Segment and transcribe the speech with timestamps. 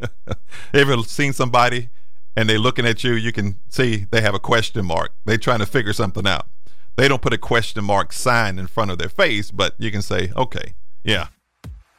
[0.74, 1.88] Ever seen somebody
[2.36, 5.12] and they're looking at you, you can see they have a question mark.
[5.24, 6.46] They're trying to figure something out.
[6.96, 10.02] They don't put a question mark sign in front of their face, but you can
[10.02, 10.74] say, okay,
[11.04, 11.28] yeah.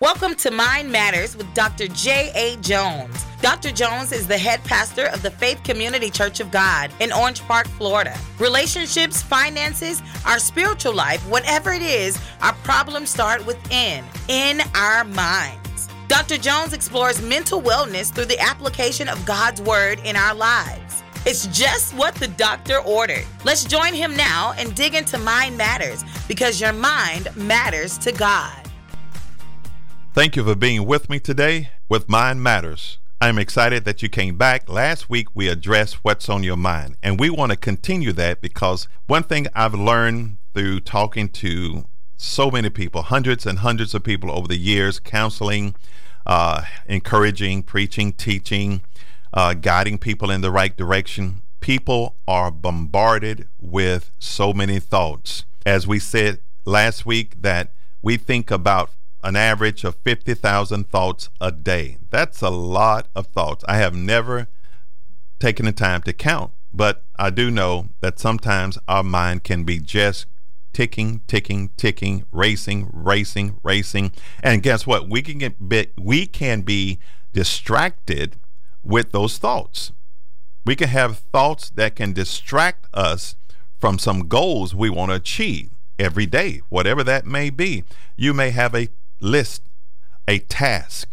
[0.01, 1.89] Welcome to Mind Matters with Dr.
[1.89, 2.55] J.A.
[2.61, 3.25] Jones.
[3.41, 3.69] Dr.
[3.69, 7.67] Jones is the head pastor of the Faith Community Church of God in Orange Park,
[7.67, 8.17] Florida.
[8.39, 15.58] Relationships, finances, our spiritual life, whatever it is, our problems start within, in our minds.
[16.09, 16.39] Dr.
[16.39, 21.03] Jones explores mental wellness through the application of God's Word in our lives.
[21.23, 23.25] It's just what the doctor ordered.
[23.43, 28.57] Let's join him now and dig into Mind Matters because your mind matters to God.
[30.15, 32.97] Thank you for being with me today with Mind Matters.
[33.21, 34.67] I'm excited that you came back.
[34.67, 38.87] Last week we addressed what's on your mind, and we want to continue that because
[39.05, 41.85] one thing I've learned through talking to
[42.21, 45.73] so many people, hundreds and hundreds of people over the years, counseling,
[46.25, 48.81] uh, encouraging, preaching, teaching,
[49.33, 51.41] uh, guiding people in the right direction.
[51.61, 55.45] People are bombarded with so many thoughts.
[55.65, 58.91] As we said last week, that we think about
[59.23, 61.99] an average of 50,000 thoughts a day.
[62.09, 63.63] That's a lot of thoughts.
[63.65, 64.49] I have never
[65.39, 69.79] taken the time to count, but I do know that sometimes our mind can be
[69.79, 70.25] just
[70.73, 74.11] ticking, ticking, ticking, racing, racing, racing.
[74.43, 75.09] And guess what?
[75.09, 76.99] We can get bit, we can be
[77.33, 78.37] distracted
[78.83, 79.91] with those thoughts.
[80.65, 83.35] We can have thoughts that can distract us
[83.79, 87.83] from some goals we want to achieve every day, whatever that may be.
[88.15, 88.89] You may have a
[89.21, 89.63] list
[90.29, 91.09] a task,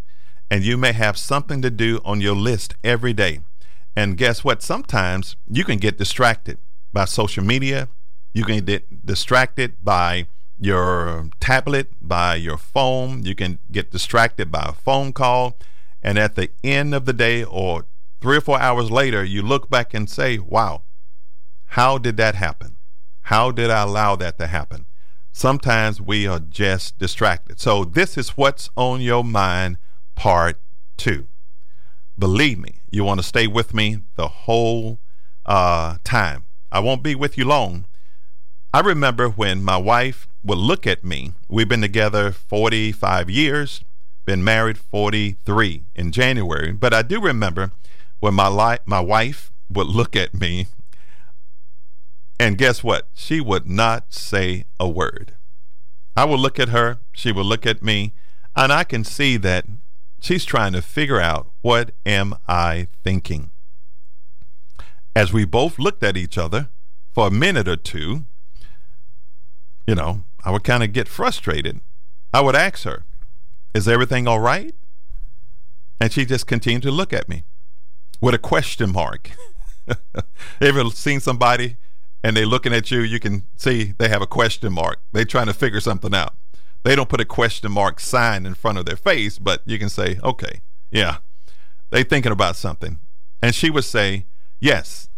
[0.51, 3.41] and you may have something to do on your list every day.
[3.97, 4.63] And guess what?
[4.63, 6.59] Sometimes you can get distracted
[6.93, 7.89] by social media,
[8.37, 10.27] you can get distracted by
[10.59, 15.57] your tablet, by your phone, you can get distracted by a phone call.
[16.03, 17.87] And at the end of the day, or
[18.21, 20.83] three or four hours later, you look back and say, wow,
[21.77, 22.77] how did that happen?
[23.23, 24.87] How did I allow that to happen?
[25.37, 27.61] sometimes we are just distracted.
[27.61, 29.77] So, this is what's on your mind,
[30.15, 30.59] part
[30.97, 31.29] two.
[32.19, 34.99] Believe me, you want to stay with me the whole
[35.45, 36.45] uh, time.
[36.73, 37.85] I won't be with you long.
[38.77, 41.33] I remember when my wife would look at me.
[41.49, 43.83] We've been together 45 years,
[44.27, 46.73] been married 43 in January.
[46.73, 47.73] But I do remember
[48.21, 50.67] when my, li- my wife would look at me
[52.39, 53.09] and guess what?
[53.15, 55.33] She would not say a word.
[56.15, 58.13] I would look at her, she would look at me,
[58.55, 59.65] and I can see that
[60.21, 63.53] she's trying to figure out what am I thinking.
[65.15, 66.69] As we both looked at each other
[67.15, 68.27] for a minute or two,
[69.87, 71.81] you know, I would kind of get frustrated.
[72.33, 73.05] I would ask her,
[73.75, 74.75] Is everything all right?
[76.01, 77.45] And she just continued to look at me
[78.21, 79.31] with a question mark.
[80.61, 81.77] Ever seen somebody
[82.23, 84.99] and they're looking at you, you can see they have a question mark.
[85.13, 86.35] They're trying to figure something out.
[86.83, 89.89] They don't put a question mark sign in front of their face, but you can
[89.89, 90.61] say, okay,
[90.91, 91.19] yeah,
[91.91, 92.99] they thinking about something.
[93.41, 94.27] And she would say,
[94.61, 95.09] yes,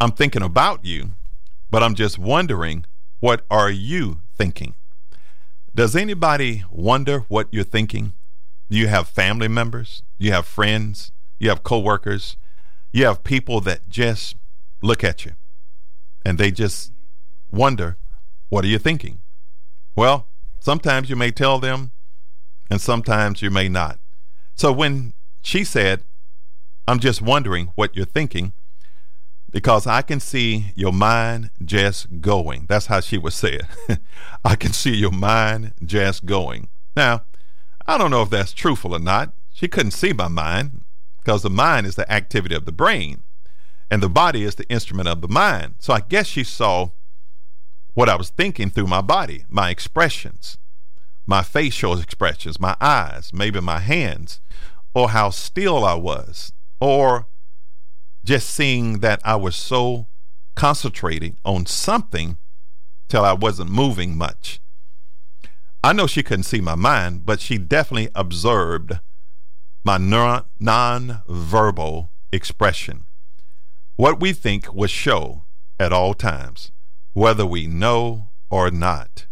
[0.00, 1.12] I'm thinking about you,
[1.70, 2.84] but I'm just wondering,
[3.22, 4.74] what are you thinking?
[5.76, 8.14] Does anybody wonder what you're thinking?
[8.68, 10.02] You have family members?
[10.18, 11.12] You have friends?
[11.38, 12.36] You have coworkers?
[12.90, 14.34] You have people that just
[14.82, 15.34] look at you
[16.24, 16.90] and they just
[17.52, 17.96] wonder,
[18.48, 19.20] what are you thinking?
[19.94, 20.26] Well,
[20.58, 21.92] sometimes you may tell them,
[22.72, 24.00] and sometimes you may not.
[24.56, 25.12] So when
[25.42, 26.02] she said,
[26.88, 28.52] I'm just wondering what you're thinking,
[29.52, 32.66] because I can see your mind just going.
[32.68, 33.98] That's how she would say it.
[34.44, 36.70] I can see your mind just going.
[36.96, 37.22] Now,
[37.86, 39.34] I don't know if that's truthful or not.
[39.52, 40.84] She couldn't see my mind
[41.22, 43.22] because the mind is the activity of the brain
[43.90, 45.74] and the body is the instrument of the mind.
[45.78, 46.90] So I guess she saw
[47.92, 50.56] what I was thinking through my body, my expressions,
[51.26, 54.40] my facial expressions, my eyes, maybe my hands,
[54.94, 57.26] or how still I was, or
[58.24, 60.06] just seeing that I was so
[60.54, 62.38] concentrating on something
[63.08, 64.60] till I wasn't moving much.
[65.84, 69.00] I know she couldn't see my mind, but she definitely observed
[69.84, 73.04] my non verbal expression.
[73.96, 75.44] What we think will show
[75.78, 76.70] at all times,
[77.12, 79.26] whether we know or not.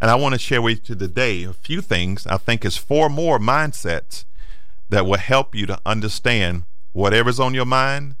[0.00, 2.26] And I want to share with you today a few things.
[2.26, 4.24] I think is four more mindsets
[4.88, 8.16] that will help you to understand whatever's on your mind.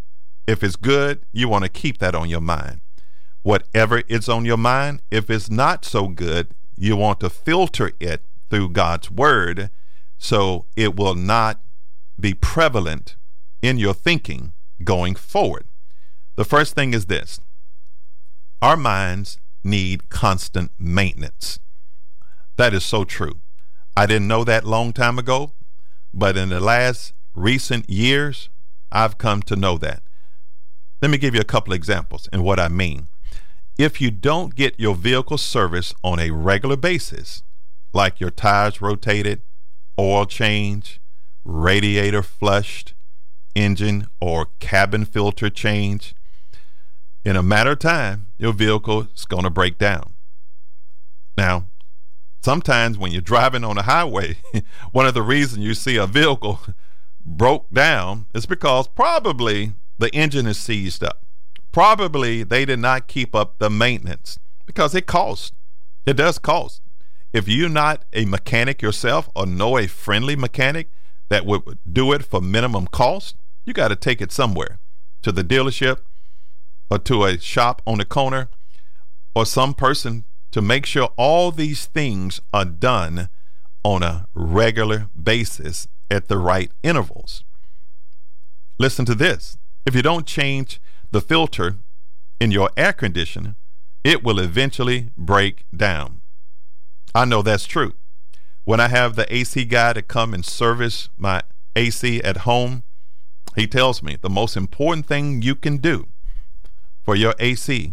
[0.52, 2.82] If it's good, you want to keep that on your mind.
[3.40, 8.20] Whatever is on your mind, if it's not so good, you want to filter it
[8.50, 9.70] through God's word
[10.18, 11.62] so it will not
[12.20, 13.16] be prevalent
[13.62, 14.52] in your thinking
[14.84, 15.64] going forward.
[16.36, 17.40] The first thing is this
[18.60, 21.60] our minds need constant maintenance.
[22.58, 23.40] That is so true.
[23.96, 25.52] I didn't know that long time ago,
[26.12, 28.50] but in the last recent years,
[28.92, 30.02] I've come to know that.
[31.02, 33.08] Let me give you a couple examples and what I mean.
[33.76, 37.42] If you don't get your vehicle serviced on a regular basis,
[37.92, 39.42] like your tires rotated,
[39.98, 41.00] oil change,
[41.44, 42.94] radiator flushed,
[43.56, 46.14] engine or cabin filter change,
[47.24, 50.14] in a matter of time, your vehicle is going to break down.
[51.36, 51.66] Now,
[52.42, 54.36] sometimes when you're driving on the highway,
[54.92, 56.60] one of the reasons you see a vehicle
[57.26, 61.24] broke down is because probably the engine is seized up.
[61.70, 65.52] Probably they did not keep up the maintenance because it costs.
[66.06, 66.82] It does cost.
[67.32, 70.88] If you're not a mechanic yourself or know a friendly mechanic
[71.30, 74.78] that would do it for minimum cost, you got to take it somewhere
[75.22, 75.98] to the dealership
[76.90, 78.48] or to a shop on the corner
[79.34, 83.30] or some person to make sure all these things are done
[83.82, 87.44] on a regular basis at the right intervals.
[88.78, 89.56] Listen to this.
[89.84, 90.80] If you don't change
[91.10, 91.76] the filter
[92.40, 93.56] in your air conditioner,
[94.04, 96.20] it will eventually break down.
[97.14, 97.94] I know that's true.
[98.64, 101.42] When I have the AC guy to come and service my
[101.74, 102.84] AC at home,
[103.56, 106.08] he tells me the most important thing you can do
[107.04, 107.92] for your AC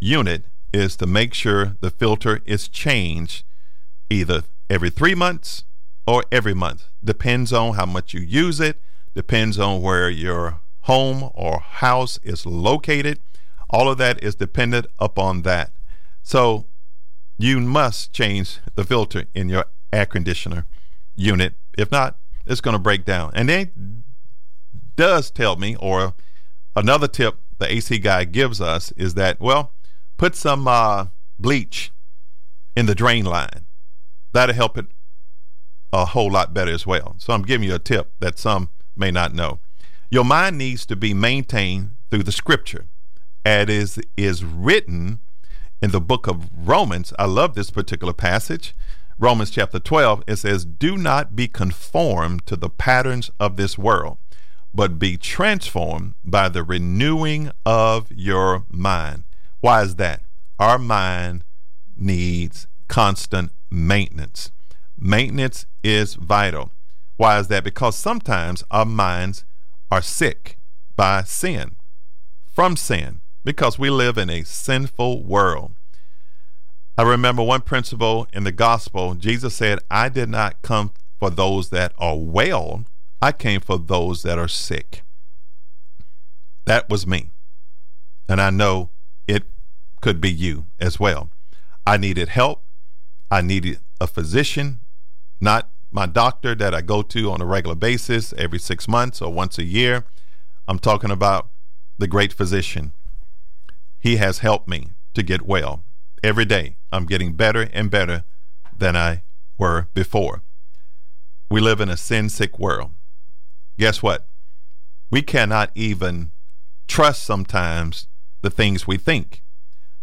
[0.00, 3.44] unit is to make sure the filter is changed
[4.10, 5.64] either every three months
[6.06, 6.88] or every month.
[7.02, 8.80] Depends on how much you use it,
[9.14, 13.20] depends on where your home or house is located.
[13.68, 15.70] All of that is dependent upon that.
[16.22, 16.64] So
[17.36, 20.64] you must change the filter in your air conditioner
[21.14, 21.54] unit.
[21.76, 23.32] If not, it's going to break down.
[23.34, 23.70] And they
[24.96, 26.14] does tell me, or
[26.74, 29.72] another tip the AC guy gives us is that, well,
[30.16, 31.08] put some uh,
[31.38, 31.92] bleach
[32.74, 33.66] in the drain line.
[34.32, 34.86] That'll help it
[35.92, 37.14] a whole lot better as well.
[37.18, 39.60] So I'm giving you a tip that some may not know.
[40.10, 42.86] Your mind needs to be maintained through the scripture.
[43.44, 45.20] As is, is written
[45.82, 47.12] in the book of Romans.
[47.18, 48.74] I love this particular passage.
[49.18, 54.16] Romans chapter 12, it says, Do not be conformed to the patterns of this world,
[54.72, 59.24] but be transformed by the renewing of your mind.
[59.60, 60.22] Why is that?
[60.58, 61.44] Our mind
[61.96, 64.52] needs constant maintenance.
[64.98, 66.70] Maintenance is vital.
[67.16, 67.64] Why is that?
[67.64, 69.44] Because sometimes our minds
[69.90, 70.58] are sick
[70.96, 71.76] by sin,
[72.46, 75.74] from sin, because we live in a sinful world.
[76.96, 81.70] I remember one principle in the gospel Jesus said, I did not come for those
[81.70, 82.84] that are well,
[83.22, 85.02] I came for those that are sick.
[86.66, 87.30] That was me.
[88.28, 88.90] And I know
[89.26, 89.44] it
[90.00, 91.30] could be you as well.
[91.86, 92.62] I needed help.
[93.30, 94.80] I needed a physician,
[95.40, 99.32] not my doctor that I go to on a regular basis every six months or
[99.32, 100.04] once a year.
[100.66, 101.48] I'm talking about
[101.98, 102.92] the great physician.
[103.98, 105.82] He has helped me to get well.
[106.22, 108.24] Every day, I'm getting better and better
[108.76, 109.22] than I
[109.56, 110.42] were before.
[111.50, 112.92] We live in a sin sick world
[113.78, 114.26] guess what?
[115.10, 116.32] We cannot even
[116.88, 118.08] trust sometimes
[118.42, 119.42] the things we think.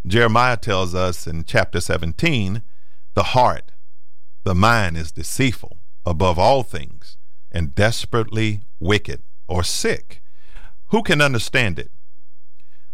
[0.08, 2.64] Jeremiah tells us in chapter 17
[3.14, 3.72] the heart,
[4.44, 7.18] the mind is deceitful above all things
[7.52, 10.22] and desperately wicked or sick.
[10.88, 11.92] Who can understand it?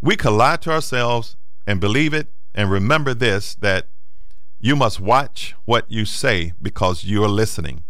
[0.01, 1.35] We can lie to ourselves
[1.67, 3.87] and believe it and remember this that
[4.59, 7.83] you must watch what you say because you're listening.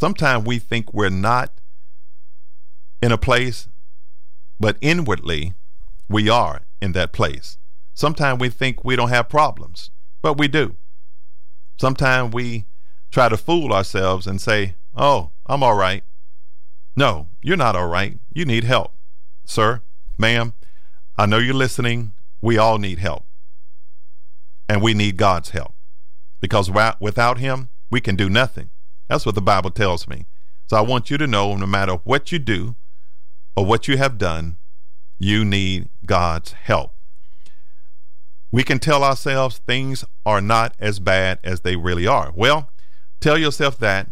[0.00, 1.52] Sometimes we think we're not
[3.00, 3.68] in a place,
[4.58, 5.54] but inwardly
[6.08, 7.58] we are in that place.
[7.94, 9.90] Sometimes we think we don't have problems,
[10.22, 10.76] but we do.
[11.80, 12.66] Sometimes we
[13.10, 16.02] try to fool ourselves and say, Oh, I'm all right.
[16.96, 18.18] No, you're not all right.
[18.32, 18.92] You need help.
[19.44, 19.82] Sir,
[20.18, 20.54] ma'am,
[21.16, 22.12] I know you're listening.
[22.40, 23.24] We all need help.
[24.68, 25.74] And we need God's help
[26.40, 28.70] because without Him, we can do nothing.
[29.08, 30.26] That's what the Bible tells me.
[30.66, 32.76] So I want you to know no matter what you do,
[33.58, 34.56] or what you have done,
[35.18, 36.94] you need God's help.
[38.52, 42.30] We can tell ourselves things are not as bad as they really are.
[42.36, 42.70] Well,
[43.20, 44.08] tell yourself that,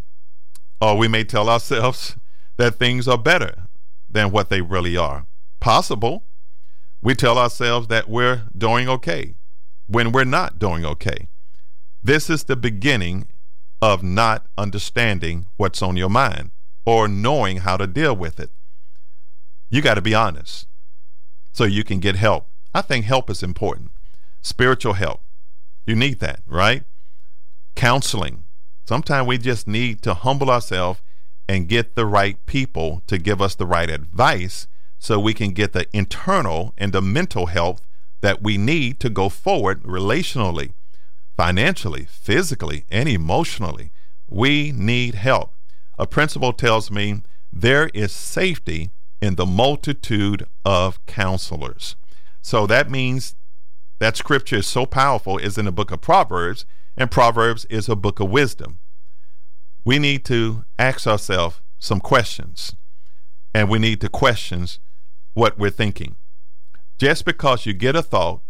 [0.81, 2.17] or we may tell ourselves
[2.57, 3.65] that things are better
[4.09, 5.27] than what they really are.
[5.61, 6.25] Possible.
[7.03, 9.35] We tell ourselves that we're doing okay
[9.87, 11.29] when we're not doing okay.
[12.03, 13.29] This is the beginning
[13.83, 16.51] of not understanding what's on your mind.
[16.87, 18.51] or knowing how to deal with it.
[19.69, 20.69] You got to be honest
[21.53, 22.47] so you can get help.
[22.73, 23.91] I think help is important.
[24.41, 25.21] Spiritual help.
[25.85, 26.85] You need that, right?
[27.75, 28.45] Counseling.
[28.87, 31.01] Sometimes we just need to humble ourselves
[31.49, 35.73] and get the right people to give us the right advice so we can get
[35.73, 37.87] the internal and the mental health
[38.21, 40.73] that we need to go forward relationally,
[41.37, 43.93] financially, physically, and emotionally.
[44.29, 45.53] We need help.
[45.99, 48.91] A principal tells me there is safety
[49.21, 51.97] in the multitude of counselors.
[52.41, 53.35] So that means
[53.99, 56.65] that scripture is so powerful is in the book of Proverbs,
[56.97, 58.79] and Proverbs is a book of wisdom.
[59.85, 62.75] We need to ask ourselves some questions,
[63.55, 64.67] and we need to question
[65.35, 66.17] what we're thinking.
[66.99, 68.41] Just because you get a thought,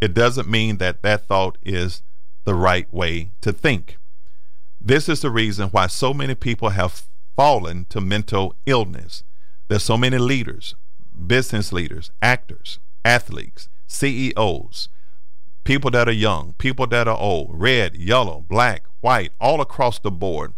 [0.00, 2.02] it doesn't mean that that thought is
[2.44, 3.98] the right way to think.
[4.80, 7.02] This is the reason why so many people have
[7.36, 9.24] fallen to mental illness.
[9.68, 10.74] There's so many leaders,
[11.26, 14.88] business leaders, actors, athletes, CEOs,
[15.66, 20.12] people that are young, people that are old, red, yellow, black, white, all across the
[20.12, 20.54] board.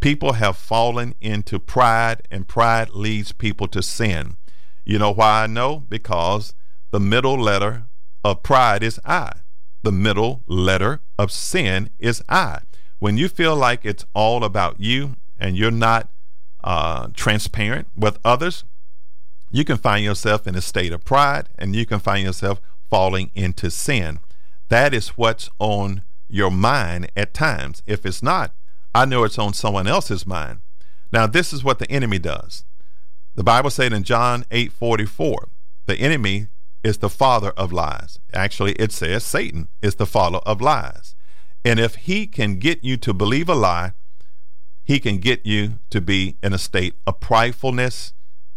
[0.00, 4.36] People have fallen into pride, and pride leads people to sin.
[4.84, 5.84] You know why I know?
[5.88, 6.54] Because
[6.90, 7.84] the middle letter
[8.22, 9.32] of pride is I.
[9.82, 12.60] The middle letter of sin is I.
[12.98, 16.10] When you feel like it's all about you and you're not
[16.62, 18.64] uh, transparent with others,
[19.50, 23.30] you can find yourself in a state of pride and you can find yourself falling
[23.34, 24.20] into sin.
[24.70, 27.82] That is what's on your mind at times.
[27.86, 28.54] If it's not,
[28.94, 30.60] I know it's on someone else's mind.
[31.12, 32.64] Now, this is what the enemy does.
[33.34, 35.48] The Bible said in John 8 44,
[35.86, 36.48] the enemy
[36.84, 38.20] is the father of lies.
[38.32, 41.16] Actually, it says Satan is the father of lies.
[41.64, 43.92] And if he can get you to believe a lie,
[44.84, 48.12] he can get you to be in a state of pridefulness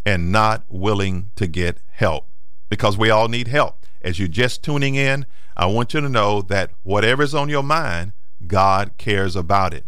[0.06, 2.28] and not willing to get help
[2.68, 3.84] because we all need help.
[4.00, 8.12] As you're just tuning in, I want you to know that whatever's on your mind,
[8.46, 9.84] God cares about it.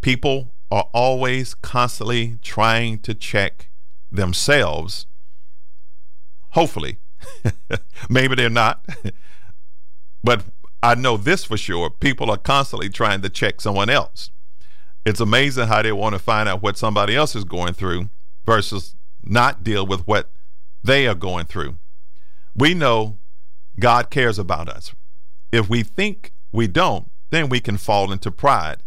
[0.00, 3.68] People are always constantly trying to check
[4.10, 5.06] themselves.
[6.50, 6.98] Hopefully,
[8.08, 8.84] maybe they're not.
[10.24, 10.44] but
[10.82, 14.30] I know this for sure people are constantly trying to check someone else.
[15.04, 18.10] It's amazing how they want to find out what somebody else is going through
[18.44, 20.30] versus not deal with what
[20.82, 21.76] they are going through.
[22.54, 23.18] We know
[23.78, 24.94] God cares about us.
[25.52, 28.82] If we think we don't, then we can fall into pride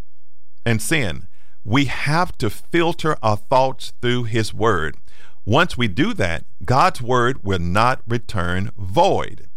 [0.66, 1.28] and sin.
[1.64, 4.98] We have to filter our thoughts through His Word.
[5.46, 9.48] Once we do that, God's Word will not return void.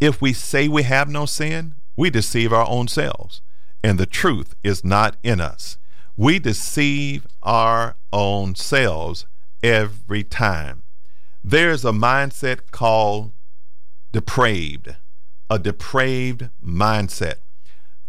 [0.00, 3.40] If we say we have no sin, we deceive our own selves,
[3.82, 5.78] and the truth is not in us.
[6.16, 9.26] We deceive our own selves
[9.62, 10.82] every time.
[11.42, 13.32] There's a mindset called
[14.14, 14.94] depraved,
[15.50, 17.38] a depraved mindset.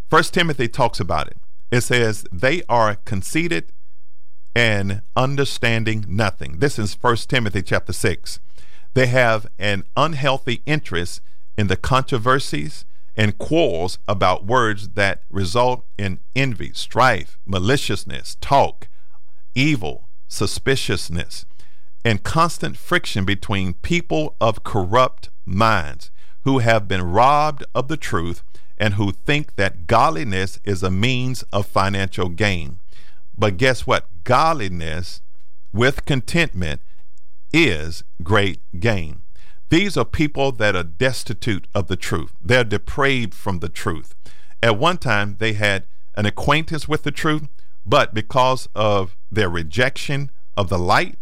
[0.07, 1.37] First Timothy talks about it.
[1.71, 3.73] It says they are conceited
[4.55, 6.59] and understanding nothing.
[6.59, 8.39] This is First Timothy chapter 6.
[8.93, 11.21] They have an unhealthy interest
[11.57, 12.85] in the controversies
[13.15, 18.89] and quarrels about words that result in envy, strife, maliciousness, talk,
[19.55, 21.47] evil, suspiciousness,
[22.03, 26.11] and constant friction between people of corrupt minds
[26.43, 28.43] who have been robbed of the truth
[28.77, 32.79] and who think that godliness is a means of financial gain.
[33.37, 34.07] But guess what?
[34.23, 35.21] Godliness
[35.71, 36.81] with contentment
[37.51, 39.21] is great gain.
[39.69, 42.33] These are people that are destitute of the truth.
[42.41, 44.13] They're depraved from the truth.
[44.61, 45.85] At one time, they had
[46.15, 47.47] an acquaintance with the truth,
[47.85, 51.17] but because of their rejection of the light,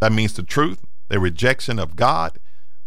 [0.00, 2.38] that means the truth, their rejection of God,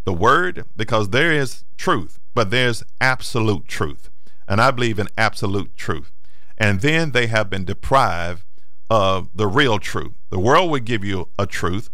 [0.08, 4.10] the word, because there is truth, but there's absolute truth.
[4.48, 6.14] And I believe in absolute truth.
[6.58, 8.46] And then they have been deprived
[8.90, 10.14] of the real truth.
[10.30, 11.90] The world will give you a truth,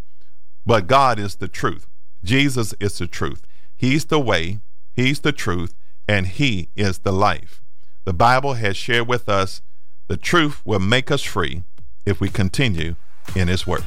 [0.63, 1.87] but God is the truth.
[2.23, 3.47] Jesus is the truth.
[3.75, 4.59] He's the way,
[4.95, 5.73] He's the truth,
[6.07, 7.61] and He is the life.
[8.05, 9.63] The Bible has shared with us
[10.07, 11.63] the truth will make us free
[12.05, 12.93] if we continue
[13.35, 13.85] in His Word.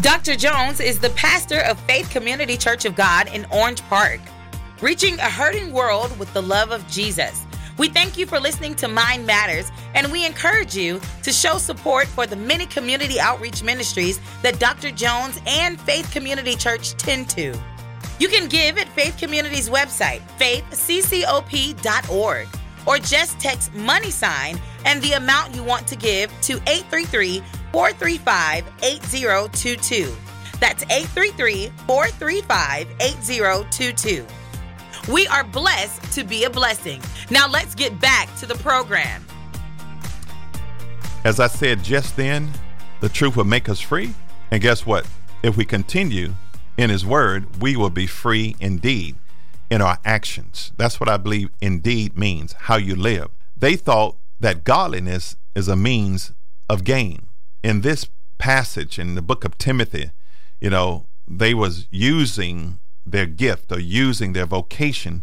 [0.00, 0.36] Dr.
[0.36, 4.20] Jones is the pastor of Faith Community Church of God in Orange Park,
[4.80, 7.44] reaching a hurting world with the love of Jesus.
[7.78, 12.06] We thank you for listening to Mind Matters, and we encourage you to show support
[12.06, 14.92] for the many community outreach ministries that Dr.
[14.92, 17.58] Jones and Faith Community Church tend to.
[18.20, 22.48] You can give at Faith Community's website, faithccop.org,
[22.86, 28.64] or just text money sign and the amount you want to give to 833 435
[28.82, 30.14] 8022.
[30.60, 34.26] That's 833 435 8022.
[35.10, 37.00] We are blessed to be a blessing.
[37.30, 39.24] Now let's get back to the program.
[41.24, 42.50] As I said just then,
[43.00, 44.14] the truth will make us free.
[44.50, 45.06] And guess what?
[45.42, 46.34] If we continue
[46.76, 49.16] in His Word, we will be free indeed
[49.70, 50.72] in our actions.
[50.76, 53.28] That's what I believe indeed means, how you live.
[53.56, 56.32] They thought that godliness is a means
[56.68, 57.27] of gain.
[57.68, 58.08] In this
[58.38, 60.12] passage in the book of Timothy,
[60.58, 65.22] you know, they was using their gift or using their vocation,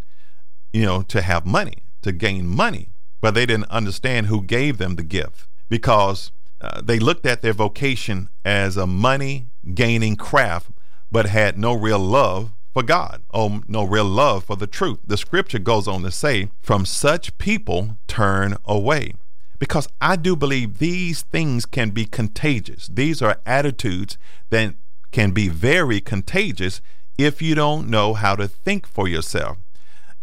[0.72, 2.90] you know, to have money, to gain money.
[3.20, 7.52] But they didn't understand who gave them the gift because uh, they looked at their
[7.52, 10.70] vocation as a money gaining craft,
[11.12, 15.00] but had no real love for God or no real love for the truth.
[15.04, 19.16] The scripture goes on to say, From such people turn away.
[19.60, 22.88] Because I do believe these things can be contagious.
[22.88, 24.18] These are attitudes
[24.50, 24.76] that
[25.12, 26.82] can be very contagious
[27.18, 29.58] if you don't know how to think for yourself,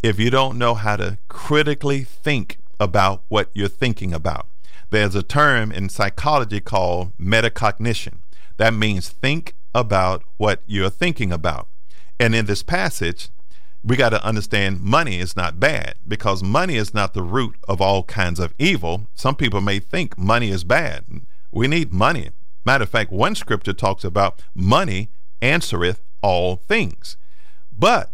[0.03, 4.47] if you don't know how to critically think about what you're thinking about.
[4.91, 8.19] There's a term in psychology called metacognition.
[8.57, 11.67] That means think about what you're thinking about.
[12.19, 13.29] And in this passage,
[13.83, 17.81] we got to understand money is not bad because money is not the root of
[17.81, 19.07] all kinds of evil.
[19.13, 21.05] Some people may think money is bad.
[21.51, 22.29] We need money.
[22.65, 25.09] Matter of fact, one scripture talks about money
[25.41, 27.17] answereth all things.
[27.77, 28.13] But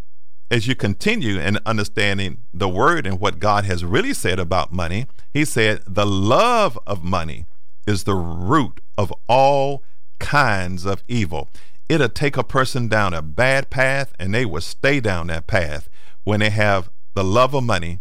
[0.49, 5.05] as you continue in understanding the word and what God has really said about money,
[5.31, 7.45] he said, the love of money
[7.85, 9.83] is the root of all
[10.17, 11.49] kinds of evil.
[11.89, 15.89] It'll take a person down a bad path and they will stay down that path
[16.23, 17.99] when they have the love of money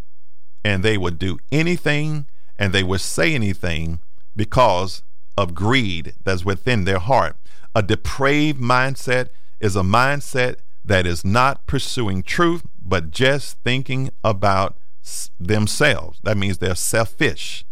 [0.62, 2.26] and they would do anything
[2.58, 4.00] and they would say anything
[4.36, 5.02] because
[5.38, 7.36] of greed that's within their heart.
[7.74, 9.28] A depraved mindset
[9.58, 14.76] is a mindset that is not pursuing truth, but just thinking about
[15.40, 16.20] themselves.
[16.24, 17.64] That means they're selfish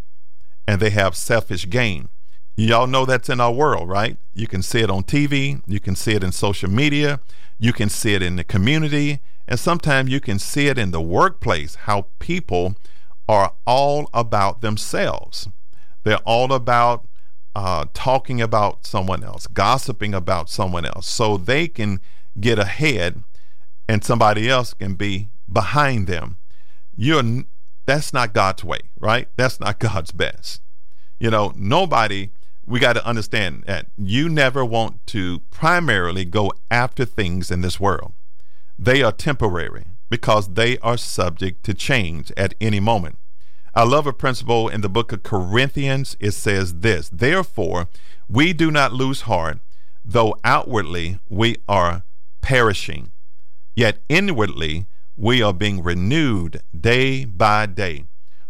[0.67, 2.09] and they have selfish gain.
[2.59, 4.17] Y'all know that's in our world, right?
[4.33, 7.21] You can see it on TV, you can see it in social media,
[7.59, 11.01] you can see it in the community, and sometimes you can see it in the
[11.01, 12.75] workplace how people
[13.29, 15.49] are all about themselves.
[16.05, 17.07] They're all about
[17.55, 22.01] uh, talking about someone else, gossiping about someone else, so they can
[22.41, 23.23] get ahead
[23.89, 26.39] and somebody else can be behind them.
[26.97, 27.45] You're
[27.85, 29.29] that's not God's way, right?
[29.37, 30.63] That's not God's best.
[31.19, 32.31] You know, nobody
[32.67, 37.79] we got to understand that you never want to primarily go after things in this
[37.79, 38.13] world.
[38.79, 43.19] They are temporary because they are subject to change at any moment.
[43.75, 46.17] I love a principle in the book of Corinthians.
[46.19, 47.89] It says this Therefore,
[48.29, 49.61] we do not lose heart,
[50.05, 52.03] though outwardly we are
[52.41, 53.13] perishing,
[53.75, 58.05] yet inwardly we are being renewed day by day.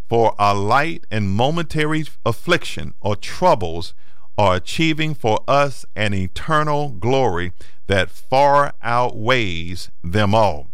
[0.09, 3.93] For our light and momentary affliction or troubles
[4.37, 7.53] are achieving for us an eternal glory
[7.87, 10.67] that far outweighs them all.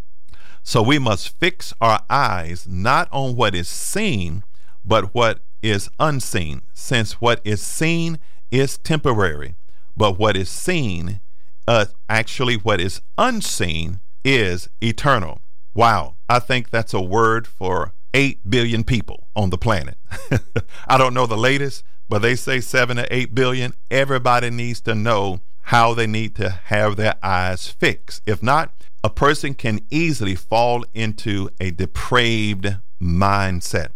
[0.63, 4.43] So we must fix our eyes not on what is seen,
[4.83, 8.19] but what is unseen, since what is seen
[8.51, 9.55] is temporary,
[9.95, 11.19] but what is seen,
[11.67, 15.41] uh, actually, what is unseen is eternal.
[15.73, 19.97] Wow, I think that's a word for 8 billion people on the planet.
[20.87, 23.73] I don't know the latest, but they say 7 to 8 billion.
[23.89, 28.21] Everybody needs to know how they need to have their eyes fixed.
[28.25, 28.71] If not,
[29.03, 33.89] a person can easily fall into a depraved mindset.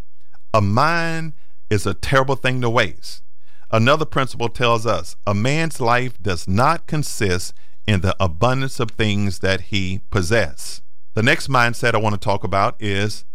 [0.54, 1.34] A mind
[1.70, 3.22] is a terrible thing to waste.
[3.72, 7.54] Another principle tells us a man's life does not consist
[7.86, 10.82] in the abundance of things that he possesses.
[11.14, 13.26] The next mindset I want to talk about is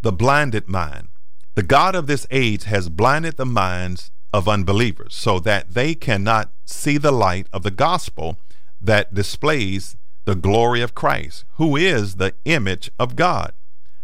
[0.00, 1.08] the blinded mind.
[1.54, 6.52] The God of this age has blinded the minds of unbelievers so that they cannot
[6.64, 8.38] see the light of the gospel
[8.80, 13.52] that displays the glory of Christ, who is the image of God.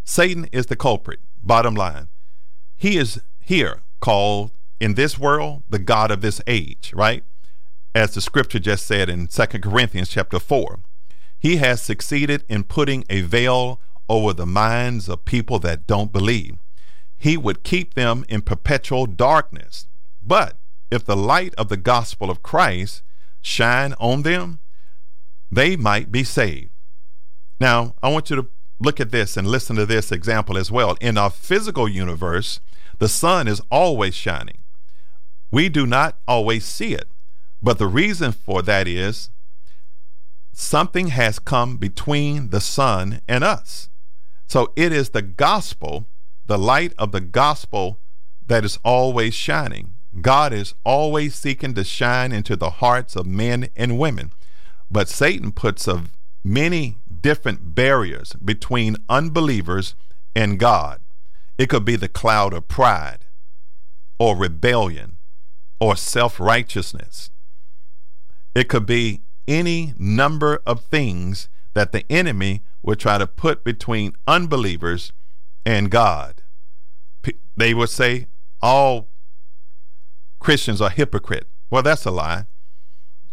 [0.04, 2.08] Satan is the culprit, bottom line.
[2.76, 7.24] He is here called in this world the God of this age, right?
[7.94, 10.80] As the scripture just said in Second Corinthians chapter 4.
[11.38, 16.58] He has succeeded in putting a veil over the minds of people that don't believe.
[17.16, 19.86] He would keep them in perpetual darkness.
[20.22, 20.56] But
[20.90, 23.02] if the light of the gospel of Christ
[23.40, 24.60] shine on them,
[25.50, 26.70] they might be saved.
[27.60, 28.48] Now, I want you to
[28.80, 30.96] look at this and listen to this example as well.
[31.00, 32.60] In our physical universe,
[32.98, 34.58] The sun is always shining.
[35.50, 37.08] We do not always see it,
[37.62, 39.30] but the reason for that is
[40.52, 43.88] something has come between the sun and us.
[44.46, 46.06] So it is the gospel,
[46.46, 48.00] the light of the gospel,
[48.46, 49.94] that is always shining.
[50.22, 54.32] God is always seeking to shine into the hearts of men and women.
[54.90, 56.04] But Satan puts a
[56.44, 59.94] many different barriers between unbelievers
[60.34, 61.00] and God.
[61.58, 63.26] It could be the cloud of pride
[64.18, 65.18] or rebellion
[65.80, 67.30] or self righteousness.
[68.54, 74.14] It could be any number of things that the enemy would try to put between
[74.26, 75.12] unbelievers
[75.66, 76.42] and God.
[77.56, 78.26] They would say
[78.62, 79.08] all
[80.38, 81.48] Christians are hypocrite.
[81.70, 82.46] Well, that's a lie.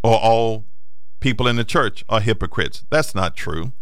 [0.04, 0.66] Or all
[1.20, 2.86] people in the church are hypocrites.
[2.90, 3.74] That's not true.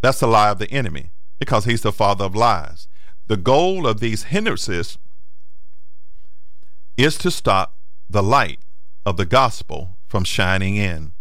[0.00, 2.88] That's a lie of the enemy because he's the father of lies.
[3.26, 4.98] The goal of these hindrances
[6.96, 7.76] is to stop
[8.08, 8.60] the light
[9.04, 11.12] of the gospel from shining in.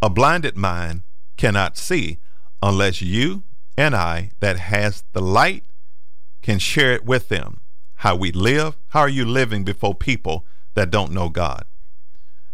[0.00, 1.02] A blinded mind
[1.36, 2.18] cannot see
[2.60, 3.44] unless you
[3.76, 5.64] and I, that has the light,
[6.42, 7.61] can share it with them.
[8.02, 11.66] How we live, how are you living before people that don't know God?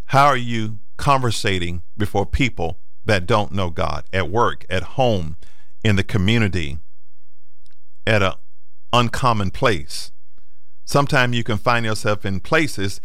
[0.09, 5.39] How are you conversating before people that don't know God at work, at home,
[5.83, 6.77] in the community,
[8.07, 8.35] at an
[8.93, 10.13] uncommon place?
[10.85, 13.01] Sometimes you can find yourself in places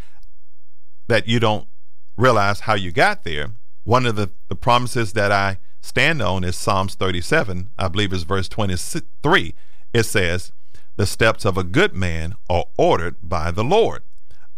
[1.07, 1.69] that you don't
[2.17, 3.51] realize how you got there.
[3.85, 8.23] One of the, the promises that I stand on is Psalms 37, I believe is
[8.23, 9.55] verse 23.
[9.93, 10.51] It says,
[10.95, 14.03] The steps of a good man are ordered by the Lord.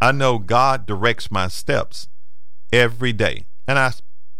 [0.00, 2.08] I know God directs my steps
[2.72, 3.46] every day.
[3.66, 3.92] And I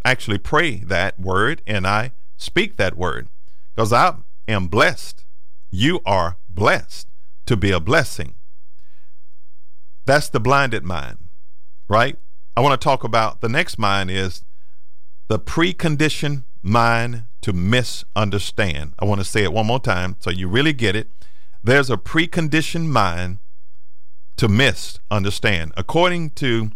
[0.04, 3.28] actually pray that word and I speak that word
[3.74, 4.14] because I
[4.46, 5.24] am blessed.
[5.70, 7.08] You are blessed
[7.46, 8.34] to be a blessing.
[10.04, 11.18] That's the blinded mind,
[11.88, 12.16] right?
[12.56, 14.44] I want to talk about the next mind is
[15.28, 18.94] the preconditioned mind to misunderstand.
[18.98, 21.08] I want to say it one more time so you really get it.
[21.62, 23.38] There's a preconditioned mind
[24.36, 25.72] to misunderstand.
[25.76, 26.70] According to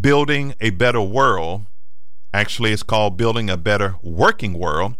[0.00, 1.66] Building a Better World,
[2.32, 4.96] actually, it's called Building a Better Working World.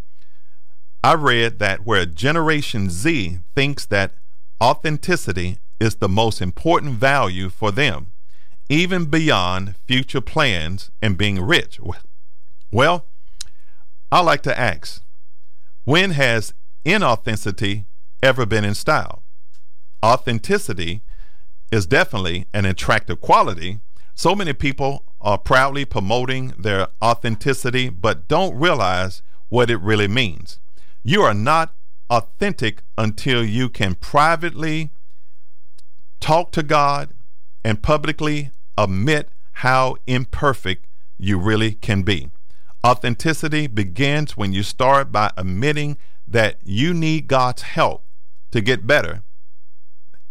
[1.05, 4.14] I read that where Generation Z thinks that
[4.61, 8.12] authenticity is the most important value for them,
[8.68, 11.79] even beyond future plans and being rich.
[12.72, 13.07] Well,
[14.11, 15.03] I like to ask
[15.85, 16.53] when has
[16.85, 17.85] inauthenticity
[18.22, 19.22] ever been in style?
[20.04, 21.02] Authenticity
[21.70, 23.81] is definitely an attractive quality.
[24.14, 30.59] So many people are proudly promoting their authenticity, but don't realize what it really means.
[31.02, 31.74] You are not
[32.11, 34.90] authentic until you can privately
[36.20, 37.11] talk to God
[37.64, 40.87] and publicly admit how imperfect
[41.18, 42.31] you really can be.
[42.87, 48.04] Authenticity begins when you start by admitting that you need God's help
[48.50, 49.22] to get better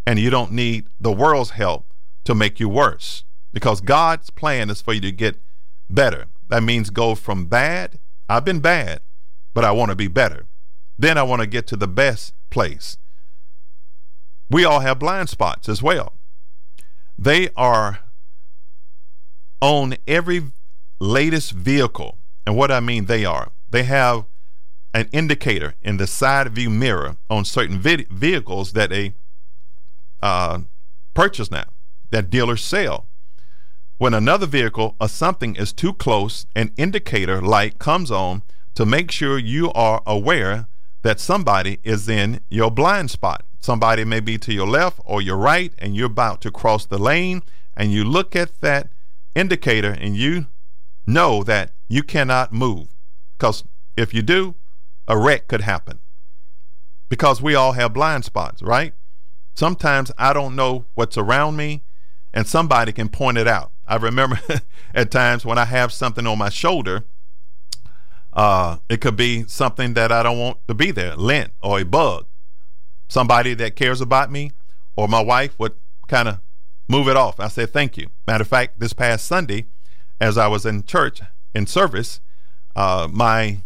[0.06, 4.82] and you don't need the world's help to make you worse because God's plan is
[4.82, 5.38] for you to get
[5.90, 6.26] better.
[6.50, 8.00] That means go from bad,
[8.30, 9.02] I've been bad,
[9.54, 10.46] but I want to be better.
[10.98, 12.98] Then I want to get to the best place.
[14.50, 16.14] We all have blind spots as well.
[17.18, 18.00] They are
[19.62, 20.52] on every
[21.00, 23.52] latest vehicle and what I mean, they are.
[23.70, 24.24] They have
[24.94, 29.14] an indicator in the side view mirror on certain vid- vehicles that they
[30.22, 30.60] uh,
[31.14, 31.66] purchase now,
[32.12, 33.06] that dealers sell.
[33.98, 38.44] When another vehicle or something is too close, an indicator light comes on
[38.76, 40.68] to make sure you are aware
[41.02, 43.44] that somebody is in your blind spot.
[43.60, 47.00] Somebody may be to your left or your right, and you're about to cross the
[47.00, 47.42] lane,
[47.76, 48.90] and you look at that
[49.36, 50.48] indicator and you
[51.06, 52.90] know that you cannot move.
[53.38, 53.64] Because
[53.96, 54.56] if you do,
[55.08, 56.00] a wreck could happen.
[57.10, 58.94] Because we all have blind spots, right?
[59.56, 61.84] Sometimes I don't know what's around me,
[62.34, 63.72] and somebody can point it out.
[63.88, 64.40] I remember
[64.94, 67.06] at times when I have something on my shoulder,
[68.34, 71.86] uh, it could be something that I don't want to be there, lint or a
[71.86, 72.26] bug.
[73.08, 74.52] Somebody that cares about me
[74.96, 75.74] or my wife would
[76.08, 76.40] kind of
[76.88, 77.40] move it off.
[77.40, 78.08] I said, thank you.
[78.28, 79.66] Matter of fact, this past Sunday,
[80.20, 81.22] as I was in church
[81.56, 82.20] in service,
[82.76, 83.60] uh, my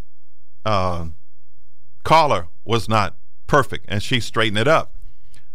[0.63, 1.07] uh,
[2.03, 3.15] collar was not
[3.47, 4.93] perfect, and she straightened it up.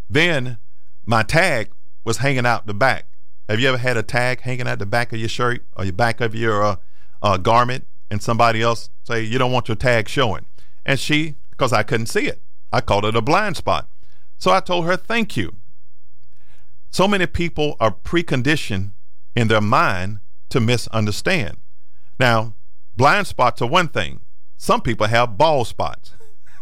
[0.09, 0.59] Then
[1.05, 1.71] my tag
[2.05, 3.07] was hanging out the back.
[3.49, 5.93] Have you ever had a tag hanging out the back of your shirt or your
[5.93, 6.77] back of your uh,
[7.23, 10.47] uh, garment, and somebody else say you don't want your tag showing?
[10.85, 13.89] And she, because I couldn't see it, I called it a blind spot.
[14.39, 15.57] So I told her, "Thank you."
[16.91, 18.91] So many people are preconditioned
[19.35, 21.59] in their mind to misunderstand.
[22.19, 22.55] Now,
[22.97, 24.21] blind spots are one thing.
[24.57, 26.13] Some people have bald spots.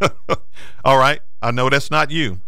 [0.84, 2.40] All right, I know that's not you,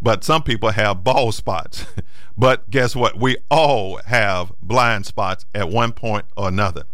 [0.00, 1.86] but some people have bald spots.
[2.36, 3.18] but guess what?
[3.18, 6.84] We all have blind spots at one point or another.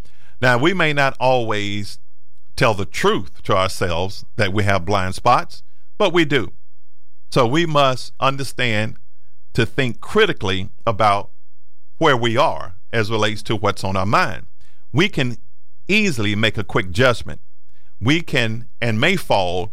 [0.41, 1.99] Now, we may not always
[2.57, 5.63] tell the truth to ourselves that we have blind spots,
[5.99, 6.53] but we do.
[7.31, 8.97] So we must understand
[9.55, 11.31] to think critically about
[11.99, 14.47] where we are as relates to what's on our mind.
[14.93, 15.39] We can
[15.89, 17.41] easily make a quick judgment.
[18.01, 19.73] We can and may fall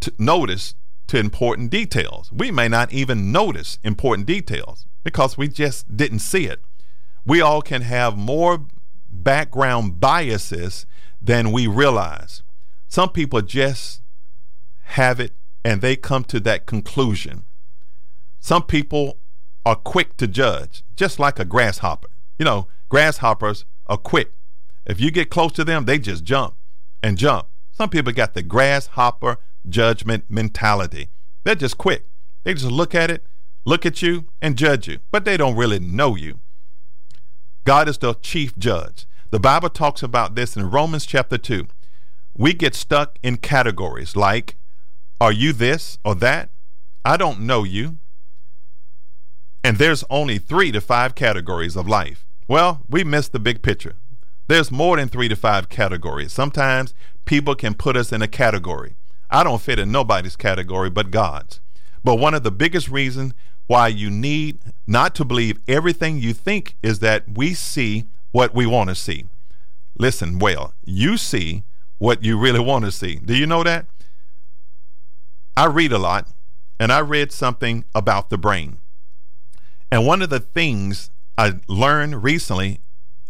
[0.00, 0.74] to notice
[1.08, 2.30] to important details.
[2.32, 6.60] We may not even notice important details because we just didn't see it.
[7.24, 8.66] We all can have more
[9.08, 10.86] background biases
[11.20, 12.42] than we realize.
[12.88, 14.02] Some people just
[14.82, 15.32] have it
[15.64, 17.44] and they come to that conclusion.
[18.38, 19.18] Some people
[19.64, 22.08] are quick to judge, just like a grasshopper.
[22.38, 24.32] You know, grasshoppers are quick.
[24.84, 26.54] If you get close to them, they just jump
[27.02, 27.48] and jump.
[27.72, 31.08] Some people got the grasshopper judgment mentality.
[31.44, 32.06] They're just quick.
[32.44, 33.26] They just look at it,
[33.64, 36.40] look at you, and judge you, but they don't really know you.
[37.64, 39.06] God is the chief judge.
[39.30, 41.66] The Bible talks about this in Romans chapter 2.
[42.36, 44.56] We get stuck in categories like,
[45.20, 46.50] are you this or that?
[47.04, 47.98] I don't know you.
[49.64, 52.24] And there's only three to five categories of life.
[52.46, 53.96] Well, we miss the big picture.
[54.46, 56.32] There's more than three to five categories.
[56.32, 58.94] Sometimes people can put us in a category.
[59.30, 61.60] I don't fit in nobody's category but God's.
[62.04, 63.34] But one of the biggest reasons
[63.66, 68.66] why you need not to believe everything you think is that we see what we
[68.66, 69.24] want to see.
[69.98, 71.64] Listen well, you see
[71.98, 73.16] what you really want to see.
[73.16, 73.86] Do you know that?
[75.56, 76.28] I read a lot,
[76.78, 78.78] and I read something about the brain.
[79.90, 82.80] And one of the things I learned recently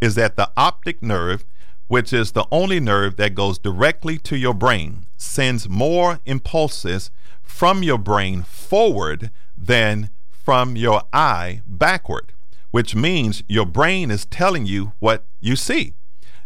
[0.01, 1.45] is that the optic nerve,
[1.87, 7.11] which is the only nerve that goes directly to your brain, sends more impulses
[7.43, 12.33] from your brain forward than from your eye backward,
[12.71, 15.95] which means your brain is telling you what you see.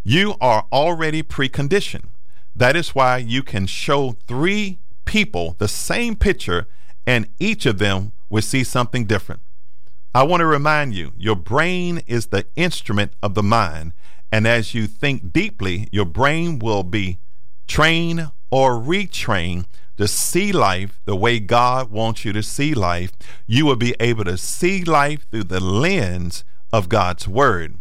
[0.02, 2.06] You are already preconditioned.
[2.54, 6.66] That is why you can show three people the same picture
[7.06, 9.42] and each of them will see something different.
[10.14, 13.92] I want to remind you your brain is the instrument of the mind.
[14.32, 17.18] And as you think deeply, your brain will be
[17.66, 23.12] trained or retrain to see life the way God wants you to see life.
[23.46, 27.76] You will be able to see life through the lens of God's Word.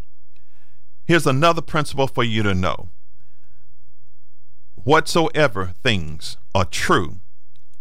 [1.06, 2.88] Here's another principle for you to know
[4.84, 7.16] whatsoever things are true,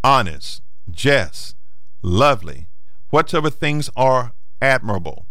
[0.03, 1.55] honest, just,
[2.01, 2.67] lovely,
[3.09, 5.25] whatsoever things are admirable,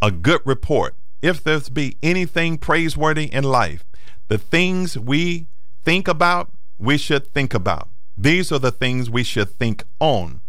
[0.00, 0.94] a good report.
[1.20, 3.84] If there's be anything praiseworthy in life,
[4.28, 5.46] the things we
[5.84, 7.88] think about, we should think about.
[8.16, 10.40] These are the things we should think on.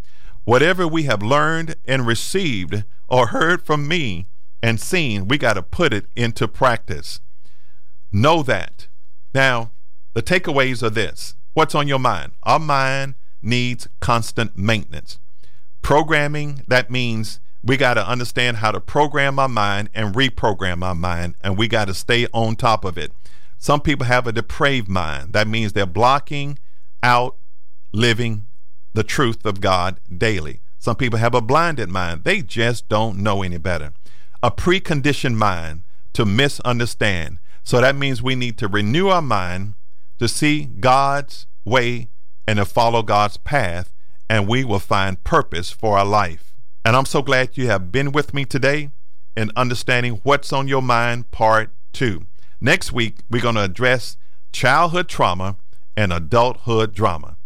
[0.44, 4.26] Whatever we have learned and received or heard from me
[4.62, 7.20] and seen, we got to put it into practice.
[8.12, 8.88] Know that.
[9.34, 9.72] Now,
[10.12, 12.32] the takeaways are this What's on your mind?
[12.42, 15.20] Our mind needs constant maintenance.
[15.82, 20.96] Programming, that means we got to understand how to program our mind and reprogram our
[20.96, 23.12] mind, and we got to stay on top of it.
[23.64, 25.32] Some people have a depraved mind.
[25.32, 26.58] That means they're blocking
[27.02, 27.36] out
[27.94, 28.44] living
[28.92, 30.60] the truth of God daily.
[30.78, 32.24] Some people have a blinded mind.
[32.24, 33.94] They just don't know any better.
[34.42, 37.38] A preconditioned mind to misunderstand.
[37.62, 39.76] So that means we need to renew our mind
[40.18, 42.10] to see God's way
[42.46, 43.94] and to follow God's path,
[44.28, 46.52] and we will find purpose for our life.
[46.84, 48.90] And I'm so glad you have been with me today
[49.34, 52.26] in understanding what's on your mind, part two.
[52.64, 54.16] Next week, we're going to address
[54.50, 55.56] childhood trauma
[55.98, 57.36] and adulthood drama.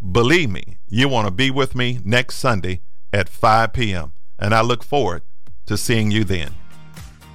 [0.00, 2.80] Believe me, you want to be with me next Sunday
[3.12, 5.24] at 5 p.m., and I look forward
[5.66, 6.54] to seeing you then.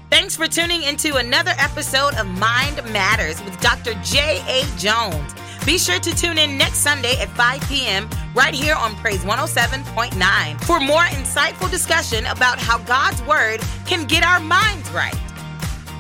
[0.10, 3.94] Thanks for tuning into another episode of Mind Matters with Dr.
[4.04, 4.64] J.A.
[4.76, 5.36] Jones.
[5.64, 8.10] Be sure to tune in next Sunday at 5 p.m.
[8.34, 14.24] right here on Praise 107.9 for more insightful discussion about how God's Word can get
[14.24, 15.14] our minds right.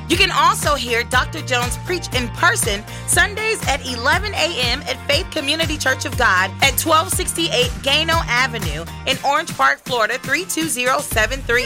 [0.09, 1.41] You can also hear Dr.
[1.41, 4.81] Jones preach in person Sundays at 11 a.m.
[4.83, 11.65] at Faith Community Church of God at 1268 Gano Avenue in Orange Park, Florida 32073.